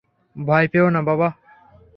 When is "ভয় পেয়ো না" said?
0.35-1.01